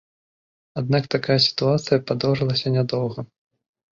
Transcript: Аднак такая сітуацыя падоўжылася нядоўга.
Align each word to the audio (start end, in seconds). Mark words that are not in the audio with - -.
Аднак 0.81 1.03
такая 1.15 1.35
сітуацыя 1.47 2.01
падоўжылася 2.11 2.67
нядоўга. 2.79 3.19